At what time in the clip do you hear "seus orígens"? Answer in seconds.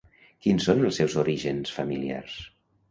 1.01-1.77